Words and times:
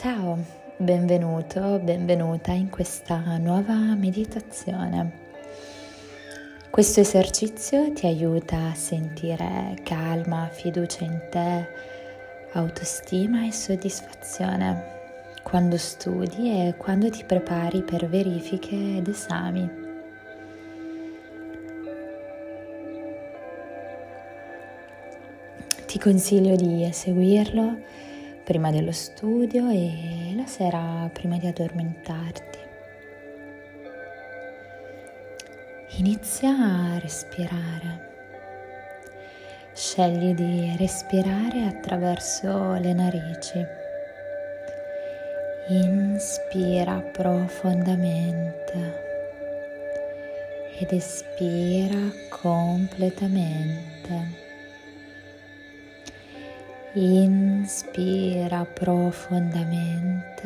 Ciao, 0.00 0.38
benvenuto, 0.76 1.80
benvenuta 1.80 2.52
in 2.52 2.70
questa 2.70 3.36
nuova 3.38 3.96
meditazione. 3.96 5.10
Questo 6.70 7.00
esercizio 7.00 7.92
ti 7.92 8.06
aiuta 8.06 8.68
a 8.68 8.74
sentire 8.74 9.76
calma, 9.82 10.46
fiducia 10.52 11.02
in 11.02 11.20
te, 11.28 11.66
autostima 12.52 13.44
e 13.44 13.50
soddisfazione 13.50 14.84
quando 15.42 15.76
studi 15.76 16.48
e 16.48 16.76
quando 16.76 17.10
ti 17.10 17.24
prepari 17.24 17.82
per 17.82 18.08
verifiche 18.08 18.76
ed 18.98 19.08
esami. 19.08 19.68
Ti 25.86 25.98
consiglio 25.98 26.54
di 26.54 26.84
eseguirlo 26.84 28.06
prima 28.48 28.70
dello 28.70 28.92
studio 28.92 29.68
e 29.68 30.32
la 30.34 30.46
sera 30.46 31.10
prima 31.12 31.36
di 31.36 31.48
addormentarti. 31.48 32.58
Inizia 35.98 36.48
a 36.48 36.98
respirare. 36.98 38.08
Scegli 39.74 40.32
di 40.32 40.74
respirare 40.78 41.66
attraverso 41.66 42.78
le 42.80 42.94
narici. 42.94 43.62
Inspira 45.68 47.00
profondamente 47.00 49.04
ed 50.78 50.90
espira 50.90 52.00
completamente. 52.30 54.47
Inspira 57.00 58.64
profondamente 58.64 60.42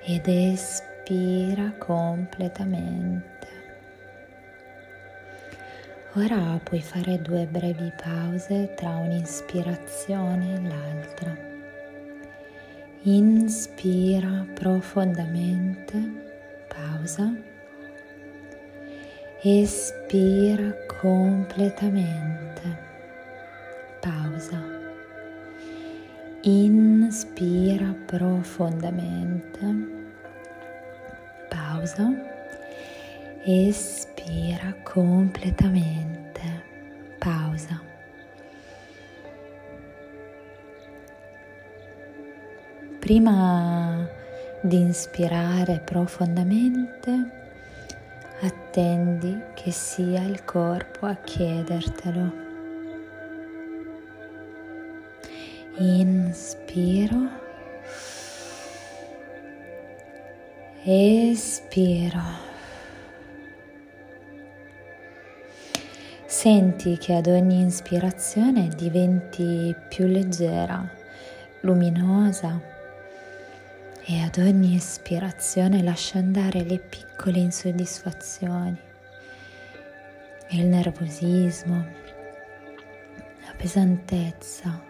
ed 0.00 0.26
espira 0.26 1.74
completamente. 1.76 3.48
Ora 6.14 6.58
puoi 6.64 6.80
fare 6.80 7.20
due 7.20 7.44
brevi 7.44 7.92
pause 8.02 8.72
tra 8.76 8.96
un'ispirazione 8.96 10.54
e 10.54 10.60
l'altra. 10.62 11.36
Inspira 13.02 14.46
profondamente, 14.54 16.02
pausa. 16.66 17.30
Espira 19.42 20.74
completamente, 20.98 22.47
Inspira 26.50 27.94
profondamente, 28.06 29.66
pausa, 31.50 32.10
espira 33.44 34.74
completamente, 34.82 36.40
pausa. 37.18 37.82
Prima 42.98 44.08
di 44.62 44.80
inspirare 44.80 45.82
profondamente, 45.84 47.30
attendi 48.40 49.38
che 49.52 49.70
sia 49.70 50.22
il 50.22 50.42
corpo 50.46 51.04
a 51.04 51.14
chiedertelo. 51.14 52.47
Inspiro. 55.80 57.30
Espiro. 60.82 62.20
Senti 66.26 66.98
che 66.98 67.14
ad 67.14 67.28
ogni 67.28 67.64
ispirazione 67.64 68.66
diventi 68.76 69.72
più 69.88 70.06
leggera, 70.06 70.84
luminosa 71.60 72.60
e 74.04 74.20
ad 74.20 74.36
ogni 74.38 74.74
espirazione 74.74 75.84
lascia 75.84 76.18
andare 76.18 76.64
le 76.64 76.80
piccole 76.80 77.38
insoddisfazioni, 77.38 78.76
il 80.50 80.66
nervosismo, 80.66 81.86
la 83.46 83.54
pesantezza 83.56 84.87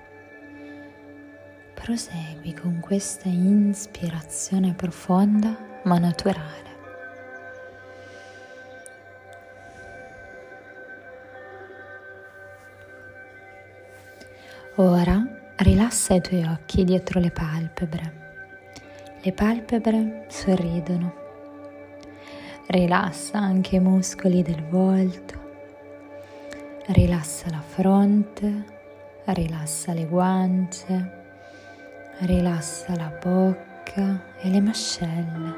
prosegui 1.81 2.53
con 2.55 2.81
questa 2.81 3.29
ispirazione 3.29 4.75
profonda 4.75 5.57
ma 5.85 5.99
naturale. 5.99 6.77
Ora 14.75 15.25
rilassa 15.57 16.15
i 16.15 16.21
tuoi 16.21 16.45
occhi 16.45 16.83
dietro 16.83 17.21
le 17.21 17.31
palpebre. 17.31 18.13
Le 19.23 19.33
palpebre 19.33 20.27
sorridono. 20.29 21.15
Rilassa 22.67 23.39
anche 23.39 23.77
i 23.77 23.81
muscoli 23.81 24.43
del 24.43 24.63
volto. 24.65 25.35
Rilassa 26.89 27.51
la 27.51 27.63
fronte, 27.63 28.65
rilassa 29.27 29.93
le 29.93 30.07
guance, 30.07 31.18
Rilassa 32.21 32.97
la 32.97 33.17
bocca 33.23 34.21
e 34.41 34.51
le 34.51 34.61
mascelle. 34.61 35.55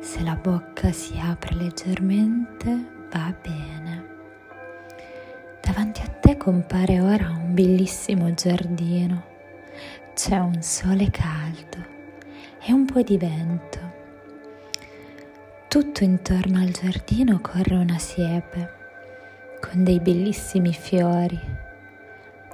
Se 0.00 0.22
la 0.22 0.36
bocca 0.36 0.92
si 0.92 1.18
apre 1.18 1.56
leggermente, 1.56 2.68
va 3.10 3.34
bene. 3.42 4.04
Davanti 5.60 6.02
a 6.02 6.06
te 6.06 6.36
compare 6.36 7.00
ora 7.00 7.30
un 7.30 7.52
bellissimo 7.52 8.32
giardino. 8.32 9.24
C'è 10.14 10.38
un 10.38 10.62
sole 10.62 11.10
caldo 11.10 11.84
e 12.64 12.72
un 12.72 12.84
po' 12.84 13.02
di 13.02 13.18
vento. 13.18 13.80
Tutto 15.66 16.04
intorno 16.04 16.60
al 16.60 16.70
giardino 16.70 17.40
corre 17.40 17.74
una 17.74 17.98
siepe 17.98 18.72
con 19.60 19.82
dei 19.82 19.98
bellissimi 19.98 20.72
fiori. 20.72 21.40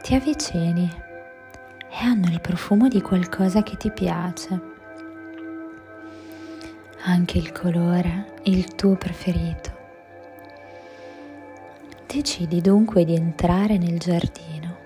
Ti 0.01 0.15
avvicini 0.15 1.09
e 1.91 2.05
hanno 2.05 2.29
il 2.29 2.41
profumo 2.41 2.89
di 2.89 3.01
qualcosa 3.01 3.63
che 3.63 3.77
ti 3.77 3.91
piace. 3.91 4.61
Anche 7.03 7.39
il 7.39 7.51
colore, 7.53 8.35
il 8.45 8.75
tuo 8.75 8.95
preferito. 8.97 9.79
Decidi 12.07 12.61
dunque 12.61 13.05
di 13.05 13.15
entrare 13.15 13.79
nel 13.79 13.99
giardino 13.99 14.77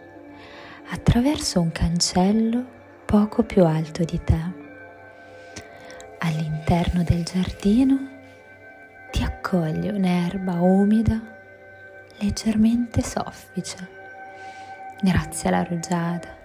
attraverso 0.89 1.61
un 1.61 1.73
cancello 1.73 2.65
poco 3.05 3.43
più 3.43 3.65
alto 3.65 4.05
di 4.05 4.21
te. 4.23 4.63
All'interno 6.19 7.03
del 7.03 7.23
giardino 7.25 7.99
ti 9.11 9.23
accoglie 9.23 9.91
un'erba 9.91 10.61
umida 10.61 11.21
leggermente 12.19 13.03
soffice 13.03 13.89
grazie 15.01 15.49
alla 15.49 15.65
rugiada. 15.65 16.44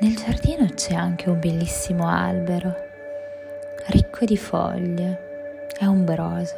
Nel 0.00 0.14
giardino 0.14 0.64
c'è 0.74 0.94
anche 0.94 1.28
un 1.28 1.40
bellissimo 1.40 2.06
albero, 2.08 2.72
ricco 3.88 4.24
di 4.24 4.36
foglie 4.36 5.66
e 5.76 5.86
ombroso. 5.86 6.54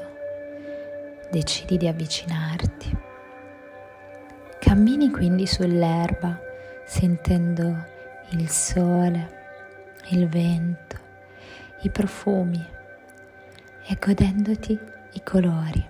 Decidi 1.30 1.78
di 1.78 1.88
avvicinarti. 1.88 2.94
Cammini 4.58 5.10
quindi 5.10 5.46
sull'erba, 5.46 6.38
sentendo 6.84 7.82
il 8.32 8.46
sole, 8.50 9.30
il 10.10 10.28
vento, 10.28 10.98
i 11.80 11.88
profumi 11.88 12.62
e 13.86 13.96
godendoti 13.98 14.78
i 15.12 15.22
colori. 15.22 15.88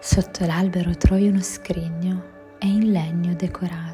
Sotto 0.00 0.44
l'albero 0.44 0.96
trovi 0.96 1.28
uno 1.28 1.40
scrigno 1.40 2.34
e 2.58 2.66
in 2.66 2.90
legno 2.90 3.32
decorato 3.34 3.85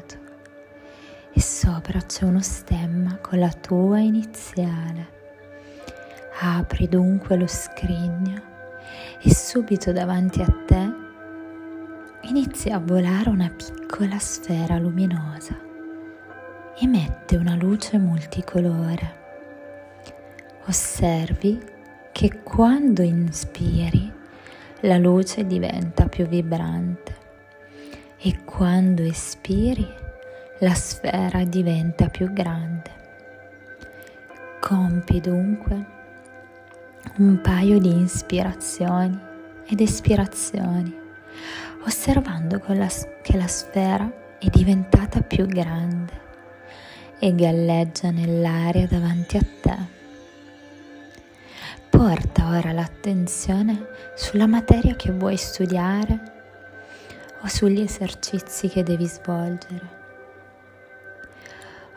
e 1.33 1.41
sopra 1.41 1.99
c'è 1.99 2.25
uno 2.25 2.41
stemma 2.41 3.17
con 3.17 3.39
la 3.39 3.51
tua 3.51 3.99
iniziale. 3.99 5.21
Apri 6.39 6.87
dunque 6.87 7.35
lo 7.35 7.47
scrigno 7.47 8.41
e 9.19 9.33
subito 9.33 9.91
davanti 9.91 10.41
a 10.41 10.53
te 10.65 10.91
inizia 12.21 12.75
a 12.75 12.79
volare 12.79 13.29
una 13.29 13.49
piccola 13.49 14.19
sfera 14.19 14.77
luminosa. 14.77 15.57
Emette 16.77 17.35
una 17.35 17.55
luce 17.55 17.97
multicolore. 17.97 19.21
Osservi 20.65 21.59
che 22.11 22.43
quando 22.43 23.01
inspiri 23.01 24.11
la 24.81 24.97
luce 24.97 25.45
diventa 25.45 26.07
più 26.07 26.27
vibrante 26.27 27.15
e 28.17 28.43
quando 28.43 29.01
espiri 29.01 30.02
la 30.63 30.75
sfera 30.75 31.43
diventa 31.43 32.07
più 32.07 32.31
grande. 32.31 32.89
Compi 34.61 35.19
dunque 35.19 35.85
un 37.17 37.41
paio 37.41 37.79
di 37.79 38.01
ispirazioni 38.01 39.19
ed 39.67 39.81
espirazioni, 39.81 40.97
osservando 41.85 42.59
che 42.59 43.35
la 43.35 43.47
sfera 43.47 44.09
è 44.39 44.47
diventata 44.47 45.21
più 45.21 45.45
grande 45.47 46.21
e 47.19 47.35
galleggia 47.35 48.11
nell'aria 48.11 48.87
davanti 48.87 49.35
a 49.35 49.45
te. 49.61 49.77
Porta 51.89 52.57
ora 52.57 52.71
l'attenzione 52.71 53.85
sulla 54.15 54.47
materia 54.47 54.95
che 54.95 55.11
vuoi 55.11 55.35
studiare 55.35 56.31
o 57.41 57.47
sugli 57.47 57.81
esercizi 57.81 58.69
che 58.69 58.81
devi 58.81 59.05
svolgere. 59.05 60.02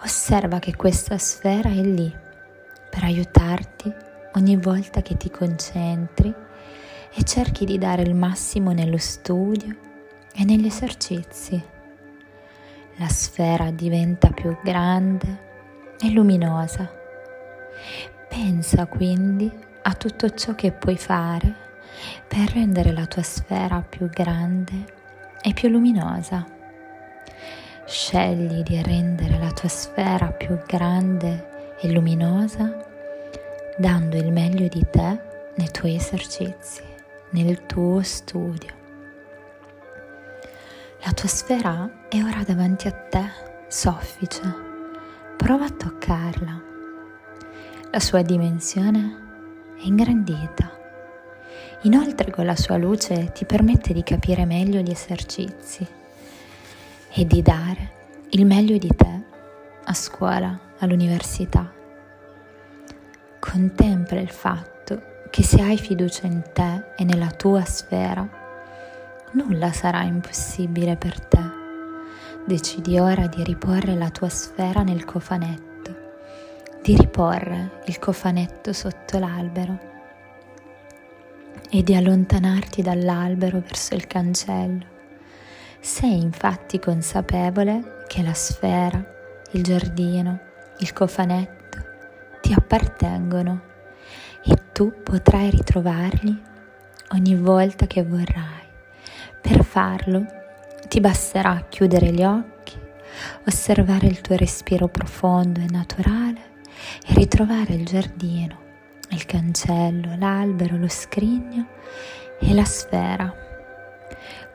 Osserva 0.07 0.61
che 0.61 0.77
questa 0.77 1.19
sfera 1.19 1.69
è 1.69 1.83
lì 1.83 2.15
per 2.89 3.03
aiutarti 3.03 3.93
ogni 4.35 4.57
volta 4.57 5.03
che 5.03 5.17
ti 5.17 5.31
concentri 5.31 6.33
e 7.13 7.23
cerchi 7.25 7.65
di 7.65 7.77
dare 7.77 8.03
il 8.03 8.15
massimo 8.15 8.71
nello 8.71 8.99
studio 8.99 9.77
e 10.33 10.45
negli 10.45 10.67
esercizi. 10.67 11.61
La 12.99 13.09
sfera 13.09 13.73
diventa 13.73 14.31
più 14.31 14.57
grande 14.63 15.97
e 16.01 16.09
luminosa. 16.13 16.89
Pensa 18.29 18.87
quindi 18.87 19.51
a 19.83 19.93
tutto 19.95 20.31
ciò 20.31 20.55
che 20.55 20.71
puoi 20.71 20.97
fare 20.97 21.53
per 22.29 22.53
rendere 22.53 22.93
la 22.93 23.07
tua 23.07 23.23
sfera 23.23 23.81
più 23.81 24.09
grande 24.09 24.85
e 25.43 25.53
più 25.53 25.69
luminosa. 25.69 26.56
Scegli 27.89 28.65
di 28.65 28.83
rendere 28.83 29.39
la 29.39 29.53
tua 29.53 29.69
sfera 29.69 30.33
più 30.33 30.59
grande 30.67 31.77
e 31.79 31.89
luminosa 31.89 32.85
dando 33.79 34.17
il 34.17 34.33
meglio 34.33 34.67
di 34.67 34.85
te 34.91 35.21
nei 35.55 35.71
tuoi 35.71 35.95
esercizi, 35.95 36.83
nel 37.31 37.65
tuo 37.67 38.03
studio. 38.03 38.75
La 41.05 41.13
tua 41.13 41.29
sfera 41.29 42.09
è 42.09 42.21
ora 42.21 42.43
davanti 42.45 42.89
a 42.89 42.91
te, 42.91 43.25
soffice. 43.69 44.43
Prova 45.37 45.67
a 45.67 45.71
toccarla. 45.71 46.63
La 47.93 48.01
sua 48.01 48.23
dimensione 48.23 49.75
è 49.79 49.85
ingrandita. 49.85 50.77
Inoltre 51.83 52.33
con 52.33 52.47
la 52.47 52.57
sua 52.57 52.79
luce 52.79 53.31
ti 53.31 53.45
permette 53.45 53.93
di 53.93 54.03
capire 54.03 54.45
meglio 54.45 54.81
gli 54.81 54.91
esercizi 54.91 55.96
e 57.19 57.25
di 57.25 57.41
dare 57.41 57.93
il 58.31 58.45
meglio 58.45 58.77
di 58.77 58.95
te 58.95 59.25
a 59.85 59.95
scuola, 59.95 60.75
all'università. 60.81 61.73
Contempla 63.41 64.21
il 64.21 64.29
fatto 64.29 65.01
che 65.31 65.43
se 65.43 65.63
hai 65.63 65.79
fiducia 65.79 66.27
in 66.27 66.43
te 66.53 66.93
e 66.95 67.05
nella 67.05 67.31
tua 67.31 67.65
sfera, 67.65 68.29
nulla 69.33 69.73
sarà 69.73 70.03
impossibile 70.03 70.97
per 70.97 71.19
te. 71.27 71.41
Decidi 72.45 72.99
ora 72.99 73.27
di 73.29 73.43
riporre 73.43 73.95
la 73.95 74.11
tua 74.11 74.29
sfera 74.29 74.83
nel 74.83 75.07
cofanetto, 75.07 75.97
di 76.83 76.97
riporre 76.99 77.81
il 77.87 77.99
cofanetto 77.99 78.75
sotto 78.75 79.19
l'albero 79.19 79.79
e 81.71 81.83
di 81.83 81.95
allontanarti 81.95 82.83
dall'albero 82.83 83.61
verso 83.61 83.95
il 83.95 84.07
cancello 84.07 84.96
sei 85.87 86.21
infatti 86.21 86.81
consapevole 86.81 88.03
che 88.09 88.21
la 88.21 88.35
sfera, 88.35 89.01
il 89.53 89.63
giardino, 89.63 90.41
il 90.79 90.93
cofanetto 90.93 91.79
ti 92.41 92.53
appartengono 92.53 93.63
e 94.45 94.73
tu 94.73 94.93
potrai 95.05 95.49
ritrovarli 95.49 96.43
ogni 97.13 97.37
volta 97.37 97.87
che 97.87 98.03
vorrai. 98.03 98.67
Per 99.41 99.63
farlo 99.63 100.25
ti 100.89 100.99
basterà 100.99 101.67
chiudere 101.69 102.11
gli 102.11 102.25
occhi, 102.25 102.77
osservare 103.47 104.09
il 104.09 104.21
tuo 104.21 104.35
respiro 104.35 104.89
profondo 104.89 105.61
e 105.61 105.67
naturale 105.71 106.41
e 107.07 107.15
ritrovare 107.15 107.75
il 107.75 107.87
giardino, 107.87 108.59
il 109.11 109.25
cancello, 109.25 110.17
l'albero, 110.19 110.77
lo 110.77 110.89
scrigno 110.89 111.69
e 112.41 112.55
la 112.55 112.65
sfera 112.65 113.45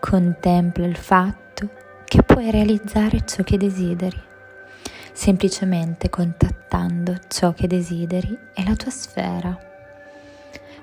Contempla 0.01 0.87
il 0.87 0.95
fatto 0.95 1.69
che 2.05 2.23
puoi 2.23 2.49
realizzare 2.49 3.23
ciò 3.23 3.43
che 3.43 3.55
desideri, 3.55 4.19
semplicemente 5.13 6.09
contattando 6.09 7.15
ciò 7.27 7.53
che 7.53 7.67
desideri 7.67 8.35
e 8.53 8.63
la 8.65 8.75
tua 8.75 8.89
sfera. 8.89 9.57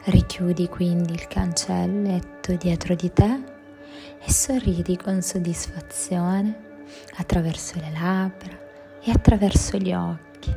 Richiudi 0.05 0.69
quindi 0.69 1.13
il 1.15 1.27
cancelletto 1.27 2.55
dietro 2.55 2.95
di 2.95 3.13
te 3.13 3.43
e 4.25 4.33
sorridi 4.33 4.97
con 4.97 5.21
soddisfazione 5.21 6.57
attraverso 7.17 7.81
le 7.81 7.91
labbra 7.91 8.57
e 9.03 9.11
attraverso 9.11 9.77
gli 9.79 9.93
occhi 9.93 10.55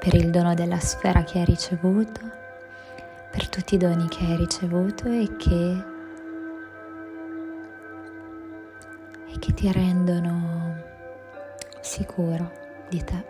per 0.00 0.14
il 0.14 0.30
dono 0.30 0.54
della 0.54 0.80
sfera 0.80 1.24
che 1.24 1.40
hai 1.40 1.44
ricevuto, 1.44 2.20
per 3.30 3.48
tutti 3.50 3.74
i 3.74 3.78
doni 3.78 4.08
che 4.08 4.24
hai 4.24 4.36
ricevuto 4.36 5.04
e 5.08 5.36
che 5.36 5.96
che 9.48 9.54
ti 9.54 9.72
rendono 9.72 10.76
sicuro 11.80 12.52
di 12.90 13.02
te. 13.02 13.24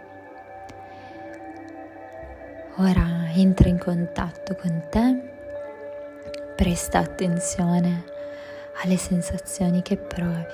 Ora 2.78 3.30
entra 3.34 3.68
in 3.68 3.78
contatto 3.78 4.56
con 4.56 4.82
te, 4.90 5.16
presta 6.56 6.98
attenzione 6.98 8.04
alle 8.82 8.96
sensazioni 8.96 9.82
che 9.82 9.96
provi. 9.96 10.44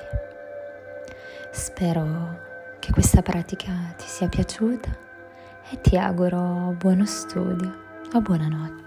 Spero 1.51 2.43
che 2.79 2.93
questa 2.93 3.23
pratica 3.23 3.73
ti 3.97 4.07
sia 4.07 4.29
piaciuta 4.29 4.91
e 5.71 5.81
ti 5.81 5.97
auguro 5.97 6.75
buono 6.77 7.07
studio 7.07 7.73
o 8.13 8.21
buonanotte. 8.21 8.84